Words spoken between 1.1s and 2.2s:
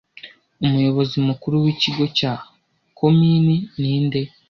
mukuru w'ikigo